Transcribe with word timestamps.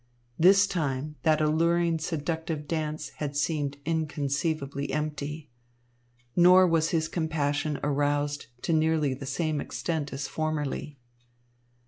This 0.39 0.65
time 0.65 1.15
that 1.21 1.41
alluring 1.41 1.99
seductive 1.99 2.67
dance 2.67 3.09
had 3.17 3.37
seemed 3.37 3.77
inconceivably 3.85 4.91
empty. 4.91 5.51
Nor 6.35 6.65
was 6.65 6.89
his 6.89 7.07
compassion 7.07 7.79
aroused 7.83 8.47
to 8.63 8.73
nearly 8.73 9.13
the 9.13 9.27
same 9.27 9.61
extent 9.61 10.11
as 10.11 10.27
formerly. 10.27 10.97